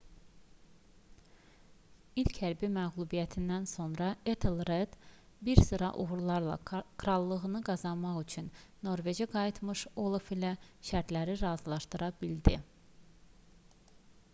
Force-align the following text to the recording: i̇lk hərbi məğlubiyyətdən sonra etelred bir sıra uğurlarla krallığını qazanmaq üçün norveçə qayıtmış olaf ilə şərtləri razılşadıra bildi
i̇lk 2.21 2.39
hərbi 2.45 2.69
məğlubiyyətdən 2.77 3.67
sonra 3.71 4.07
etelred 4.33 4.95
bir 5.51 5.61
sıra 5.67 5.91
uğurlarla 6.05 6.57
krallığını 7.03 7.63
qazanmaq 7.69 8.19
üçün 8.25 8.49
norveçə 8.89 9.29
qayıtmış 9.37 9.87
olaf 10.07 10.35
ilə 10.39 10.53
şərtləri 10.91 11.37
razılşadıra 11.45 12.13
bildi 12.25 12.57